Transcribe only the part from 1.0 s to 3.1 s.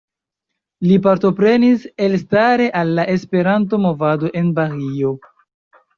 partoprenis elstare al la